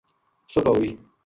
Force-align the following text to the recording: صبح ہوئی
صبح 0.53 0.75
ہوئی 0.77 0.95